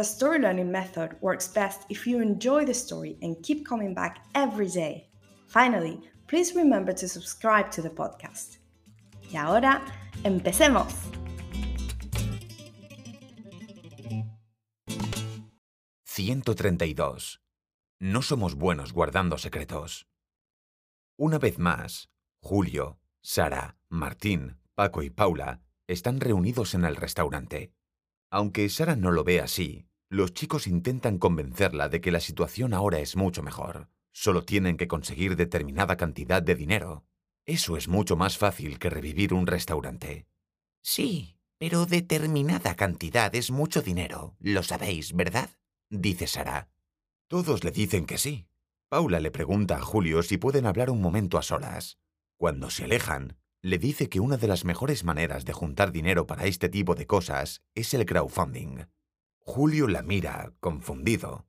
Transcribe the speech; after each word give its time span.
the 0.00 0.04
story 0.04 0.38
learning 0.38 0.72
method 0.72 1.14
works 1.20 1.46
best 1.46 1.84
if 1.90 2.06
you 2.06 2.22
enjoy 2.22 2.64
the 2.64 2.72
story 2.72 3.18
and 3.20 3.36
keep 3.42 3.66
coming 3.66 3.92
back 3.92 4.24
every 4.34 4.66
day. 4.66 5.06
Finally, 5.46 6.00
please 6.26 6.54
remember 6.54 6.90
to 6.90 7.06
subscribe 7.06 7.70
to 7.70 7.82
the 7.82 7.90
podcast. 7.90 8.60
Y 9.30 9.36
ahora, 9.36 9.82
empecemos. 10.24 10.94
...132. 16.06 17.40
No 18.00 18.22
somos 18.22 18.54
buenos 18.54 18.92
guardando 18.94 19.36
secretos. 19.36 20.06
Una 21.18 21.38
vez 21.38 21.58
más, 21.58 22.08
Julio, 22.42 22.98
Sara, 23.22 23.76
Martín, 23.90 24.56
Paco 24.74 25.02
y 25.02 25.10
Paula 25.10 25.60
están 25.86 26.20
reunidos 26.20 26.74
en 26.74 26.84
el 26.86 26.96
restaurante. 26.96 27.74
Aunque 28.30 28.68
Sara 28.68 28.96
no 28.96 29.10
lo 29.10 29.24
ve 29.24 29.40
así, 29.40 29.89
los 30.10 30.34
chicos 30.34 30.66
intentan 30.66 31.18
convencerla 31.18 31.88
de 31.88 32.00
que 32.00 32.10
la 32.10 32.18
situación 32.18 32.74
ahora 32.74 32.98
es 32.98 33.14
mucho 33.14 33.44
mejor. 33.44 33.88
Solo 34.12 34.44
tienen 34.44 34.76
que 34.76 34.88
conseguir 34.88 35.36
determinada 35.36 35.96
cantidad 35.96 36.42
de 36.42 36.56
dinero. 36.56 37.04
Eso 37.46 37.76
es 37.76 37.86
mucho 37.86 38.16
más 38.16 38.36
fácil 38.36 38.80
que 38.80 38.90
revivir 38.90 39.32
un 39.32 39.46
restaurante. 39.46 40.26
Sí, 40.82 41.36
pero 41.58 41.86
determinada 41.86 42.74
cantidad 42.74 43.32
es 43.36 43.52
mucho 43.52 43.82
dinero, 43.82 44.34
lo 44.40 44.64
sabéis, 44.64 45.14
¿verdad? 45.14 45.48
dice 45.90 46.26
Sara. 46.26 46.68
Todos 47.28 47.62
le 47.62 47.70
dicen 47.70 48.04
que 48.04 48.18
sí. 48.18 48.48
Paula 48.88 49.20
le 49.20 49.30
pregunta 49.30 49.76
a 49.76 49.82
Julio 49.82 50.24
si 50.24 50.38
pueden 50.38 50.66
hablar 50.66 50.90
un 50.90 51.00
momento 51.00 51.38
a 51.38 51.42
solas. 51.42 51.98
Cuando 52.36 52.70
se 52.70 52.82
alejan, 52.82 53.36
le 53.62 53.78
dice 53.78 54.08
que 54.08 54.18
una 54.18 54.36
de 54.36 54.48
las 54.48 54.64
mejores 54.64 55.04
maneras 55.04 55.44
de 55.44 55.52
juntar 55.52 55.92
dinero 55.92 56.26
para 56.26 56.46
este 56.46 56.68
tipo 56.68 56.96
de 56.96 57.06
cosas 57.06 57.62
es 57.76 57.94
el 57.94 58.06
crowdfunding. 58.06 58.86
Julio 59.40 59.88
la 59.88 60.02
mira, 60.02 60.52
confundido. 60.60 61.46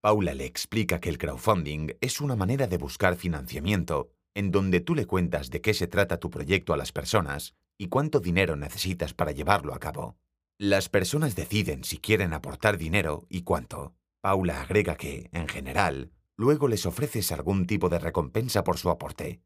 Paula 0.00 0.34
le 0.34 0.46
explica 0.46 1.00
que 1.00 1.08
el 1.08 1.18
crowdfunding 1.18 1.96
es 2.00 2.20
una 2.20 2.36
manera 2.36 2.66
de 2.66 2.78
buscar 2.78 3.16
financiamiento 3.16 4.12
en 4.34 4.50
donde 4.50 4.80
tú 4.80 4.94
le 4.94 5.06
cuentas 5.06 5.50
de 5.50 5.60
qué 5.60 5.74
se 5.74 5.86
trata 5.86 6.20
tu 6.20 6.30
proyecto 6.30 6.72
a 6.72 6.76
las 6.76 6.92
personas 6.92 7.54
y 7.76 7.88
cuánto 7.88 8.20
dinero 8.20 8.56
necesitas 8.56 9.14
para 9.14 9.32
llevarlo 9.32 9.74
a 9.74 9.80
cabo. 9.80 10.16
Las 10.58 10.88
personas 10.88 11.34
deciden 11.34 11.84
si 11.84 11.98
quieren 11.98 12.32
aportar 12.32 12.78
dinero 12.78 13.26
y 13.28 13.42
cuánto. 13.42 13.94
Paula 14.20 14.60
agrega 14.60 14.96
que, 14.96 15.30
en 15.32 15.48
general, 15.48 16.12
luego 16.36 16.68
les 16.68 16.84
ofreces 16.86 17.32
algún 17.32 17.66
tipo 17.66 17.88
de 17.88 17.98
recompensa 17.98 18.62
por 18.62 18.78
su 18.78 18.90
aporte. 18.90 19.40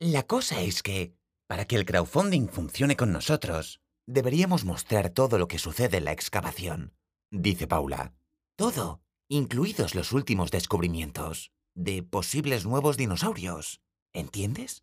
La 0.00 0.24
cosa 0.24 0.60
es 0.60 0.82
que, 0.82 1.14
para 1.46 1.64
que 1.64 1.76
el 1.76 1.84
crowdfunding 1.84 2.48
funcione 2.48 2.96
con 2.96 3.12
nosotros, 3.12 3.80
deberíamos 4.06 4.64
mostrar 4.64 5.10
todo 5.10 5.38
lo 5.38 5.48
que 5.48 5.58
sucede 5.58 5.98
en 5.98 6.04
la 6.04 6.12
excavación, 6.12 6.92
dice 7.30 7.66
Paula. 7.66 8.14
Todo, 8.56 9.00
incluidos 9.28 9.94
los 9.94 10.12
últimos 10.12 10.50
descubrimientos 10.50 11.52
de 11.74 12.02
posibles 12.02 12.64
nuevos 12.64 12.96
dinosaurios. 12.96 13.82
¿Entiendes? 14.12 14.82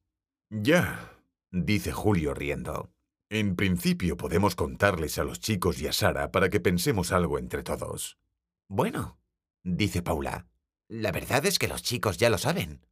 Ya, 0.50 1.18
dice 1.52 1.92
Julio 1.92 2.34
riendo. 2.34 2.92
En 3.30 3.56
principio 3.56 4.16
podemos 4.16 4.56
contarles 4.56 5.18
a 5.18 5.24
los 5.24 5.40
chicos 5.40 5.82
y 5.82 5.88
a 5.88 5.94
Sara 5.94 6.32
para 6.32 6.50
que 6.50 6.60
pensemos 6.60 7.12
algo 7.12 7.40
entre 7.40 7.64
todos. 7.64 8.20
Bueno, 8.68 9.18
dice 9.64 10.04
Paula. 10.04 10.48
La 10.88 11.12
verdad 11.12 11.46
es 11.48 11.58
que 11.58 11.68
los 11.68 11.82
chicos 11.82 12.18
ya 12.18 12.30
lo 12.30 12.38
saben. 12.38 12.86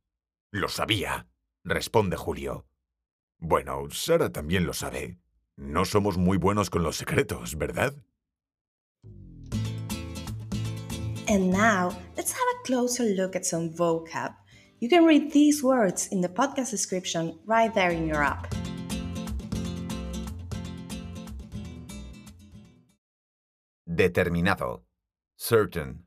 Lo 0.52 0.68
sabía, 0.68 1.28
responde 1.64 2.18
Julio. 2.18 2.66
Bueno, 3.38 3.88
Sara 3.92 4.32
también 4.32 4.66
lo 4.66 4.74
sabe. 4.74 5.20
No 5.56 5.86
somos 5.86 6.18
muy 6.18 6.38
buenos 6.38 6.72
con 6.72 6.82
los 6.82 6.96
secretos, 6.98 7.56
¿verdad? 7.56 7.94
And 11.28 11.52
now, 11.52 11.98
let's 12.18 12.32
have 12.32 12.42
a 12.42 12.66
closer 12.66 13.04
look 13.04 13.36
at 13.36 13.46
some 13.46 13.70
vocab. 13.70 14.34
You 14.80 14.90
can 14.90 15.06
read 15.06 15.32
these 15.32 15.64
words 15.64 16.08
in 16.08 16.22
the 16.22 16.30
podcast 16.30 16.72
description 16.72 17.38
right 17.46 17.74
there 17.74 17.92
in 17.92 18.08
your 18.08 18.24
app. 18.24 18.54
Determinado. 23.88 24.82
Certain. 25.36 26.04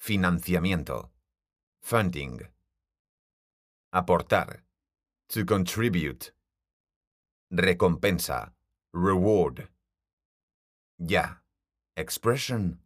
Financiamiento. 0.00 1.08
Funding. 1.80 2.40
Aportar. 3.94 4.58
To 5.30 5.44
contribute. 5.44 6.32
Recompensa. 7.52 8.50
Reward. 8.92 9.68
Ya. 10.98 11.36
Expression. 11.96 12.78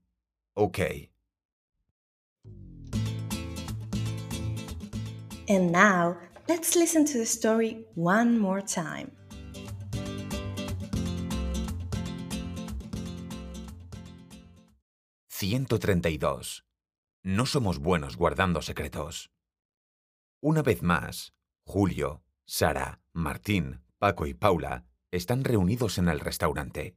Okay. 0.57 1.11
And 5.49 5.73
now, 5.73 6.17
let's 6.49 6.77
listen 6.77 7.05
to 7.07 7.19
the 7.19 7.27
story 7.27 7.85
one 7.95 8.39
more 8.39 8.63
time. 8.63 9.13
«132. 15.43 16.63
No 17.25 17.47
somos 17.47 17.79
buenos 17.79 18.17
guardando 18.17 18.63
secretos. 18.63 19.31
Una 20.41 20.63
vez 20.63 20.83
más, 20.83 21.35
Julio, 21.65 22.23
Sara, 22.47 23.01
Martín, 23.13 23.83
Paco 23.99 24.27
y 24.27 24.35
Paula 24.35 24.85
están 25.11 25.43
reunidos 25.43 25.99
en 25.99 26.09
el 26.09 26.21
restaurante. 26.21 26.97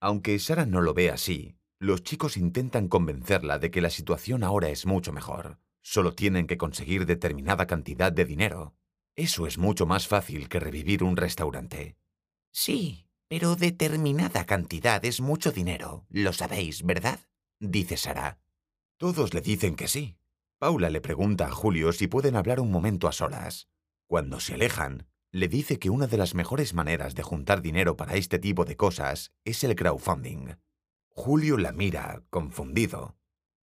Aunque 0.00 0.38
Sara 0.38 0.66
no 0.66 0.80
lo 0.80 0.92
ve 0.92 1.10
así, 1.10 1.56
los 1.80 2.02
chicos 2.02 2.36
intentan 2.36 2.88
convencerla 2.88 3.58
de 3.58 3.70
que 3.70 3.80
la 3.80 3.90
situación 3.90 4.42
ahora 4.42 4.68
es 4.68 4.84
mucho 4.84 5.12
mejor. 5.12 5.58
Solo 5.80 6.12
tienen 6.12 6.46
que 6.46 6.58
conseguir 6.58 7.06
determinada 7.06 7.66
cantidad 7.66 8.12
de 8.12 8.24
dinero. 8.24 8.74
Eso 9.14 9.46
es 9.46 9.58
mucho 9.58 9.86
más 9.86 10.08
fácil 10.08 10.48
que 10.48 10.60
revivir 10.60 11.02
un 11.04 11.16
restaurante. 11.16 11.96
Sí, 12.50 13.06
pero 13.28 13.56
determinada 13.56 14.44
cantidad 14.44 15.04
es 15.04 15.20
mucho 15.20 15.52
dinero, 15.52 16.04
lo 16.08 16.32
sabéis, 16.32 16.82
¿verdad? 16.82 17.20
dice 17.60 17.96
Sara. 17.96 18.38
Todos 18.96 19.32
le 19.34 19.40
dicen 19.40 19.76
que 19.76 19.86
sí. 19.86 20.16
Paula 20.58 20.90
le 20.90 21.00
pregunta 21.00 21.46
a 21.46 21.52
Julio 21.52 21.92
si 21.92 22.08
pueden 22.08 22.34
hablar 22.34 22.58
un 22.58 22.72
momento 22.72 23.06
a 23.06 23.12
solas. 23.12 23.68
Cuando 24.08 24.40
se 24.40 24.54
alejan, 24.54 25.06
le 25.30 25.46
dice 25.46 25.78
que 25.78 25.90
una 25.90 26.08
de 26.08 26.16
las 26.16 26.34
mejores 26.34 26.74
maneras 26.74 27.14
de 27.14 27.22
juntar 27.22 27.62
dinero 27.62 27.96
para 27.96 28.14
este 28.14 28.40
tipo 28.40 28.64
de 28.64 28.76
cosas 28.76 29.32
es 29.44 29.62
el 29.62 29.76
crowdfunding. 29.76 30.56
Julio 31.20 31.56
la 31.56 31.72
mira, 31.72 32.22
confundido. 32.30 33.16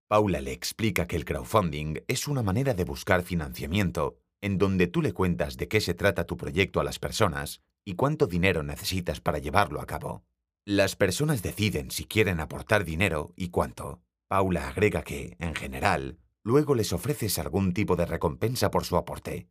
Paula 0.09 0.41
le 0.41 0.51
explica 0.51 1.07
que 1.07 1.15
el 1.15 1.23
crowdfunding 1.23 2.01
es 2.05 2.27
una 2.27 2.43
manera 2.43 2.73
de 2.73 2.83
buscar 2.83 3.23
financiamiento 3.23 4.17
en 4.41 4.57
donde 4.57 4.87
tú 4.87 5.01
le 5.01 5.13
cuentas 5.13 5.55
de 5.55 5.69
qué 5.69 5.79
se 5.79 5.93
trata 5.93 6.25
tu 6.25 6.35
proyecto 6.35 6.81
a 6.81 6.83
las 6.83 6.99
personas 6.99 7.61
y 7.85 7.95
cuánto 7.95 8.27
dinero 8.27 8.61
necesitas 8.61 9.21
para 9.21 9.39
llevarlo 9.39 9.79
a 9.79 9.85
cabo. 9.85 10.25
Las 10.65 10.97
personas 10.97 11.41
deciden 11.43 11.91
si 11.91 12.03
quieren 12.03 12.41
aportar 12.41 12.83
dinero 12.83 13.31
y 13.37 13.47
cuánto. 13.51 14.01
Paula 14.27 14.67
agrega 14.67 15.01
que, 15.03 15.37
en 15.39 15.55
general, 15.55 16.19
luego 16.43 16.75
les 16.75 16.91
ofreces 16.91 17.39
algún 17.39 17.73
tipo 17.73 17.95
de 17.95 18.05
recompensa 18.05 18.69
por 18.69 18.83
su 18.83 18.97
aporte. 18.97 19.47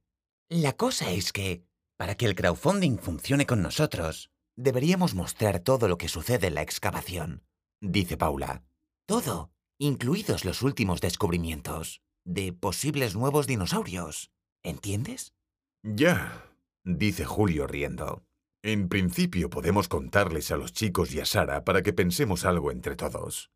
La 0.50 0.75
cosa 0.75 1.11
es 1.11 1.33
que, 1.33 1.65
para 1.97 2.17
que 2.17 2.27
el 2.27 2.35
crowdfunding 2.35 2.99
funcione 2.99 3.47
con 3.47 3.62
nosotros, 3.62 4.31
deberíamos 4.57 5.15
mostrar 5.15 5.61
todo 5.61 5.89
lo 5.89 5.97
que 5.97 6.09
sucede 6.09 6.49
en 6.49 6.55
la 6.57 6.62
excavación, 6.62 7.43
dice 7.85 8.17
Paula. 8.17 8.63
Todo, 9.07 9.51
incluidos 9.79 10.45
los 10.45 10.63
últimos 10.63 11.01
descubrimientos 11.01 12.03
de 12.25 12.53
posibles 12.53 13.15
nuevos 13.15 13.47
dinosaurios. 13.47 14.31
¿Entiendes? 14.63 15.35
Ya, 15.83 16.47
dice 16.85 17.27
Julio 17.27 17.67
riendo. 17.67 18.25
En 18.63 18.89
principio 18.89 19.51
podemos 19.51 19.89
contarles 19.89 20.51
a 20.51 20.57
los 20.57 20.73
chicos 20.73 21.15
y 21.15 21.21
a 21.21 21.27
Sara 21.27 21.65
para 21.65 21.83
que 21.83 21.93
pensemos 21.93 22.47
algo 22.47 22.71
entre 22.71 22.97
todos. 22.97 23.51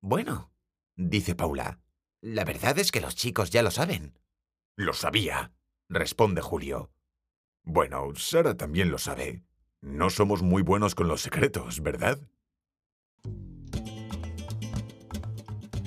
Bueno, 0.00 0.50
dice 0.96 1.34
Paula. 1.34 1.80
La 2.22 2.44
verdad 2.44 2.78
es 2.78 2.90
que 2.90 3.02
los 3.02 3.14
chicos 3.14 3.50
ya 3.50 3.62
lo 3.62 3.70
saben. 3.70 4.18
Lo 4.76 4.94
sabía, 4.94 5.52
responde 5.90 6.40
Julio. 6.40 6.90
Bueno, 7.62 8.14
Sara 8.14 8.56
también 8.56 8.90
lo 8.90 8.96
sabe. 8.96 9.42
No 9.82 10.08
somos 10.08 10.42
muy 10.42 10.62
buenos 10.62 10.94
con 10.94 11.08
los 11.08 11.20
secretos, 11.20 11.82
¿verdad? 11.82 12.18